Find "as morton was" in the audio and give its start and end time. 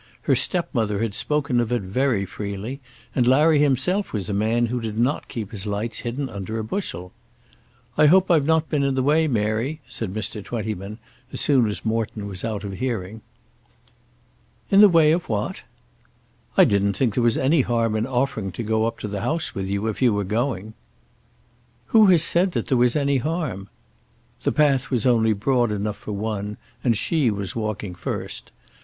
11.69-12.43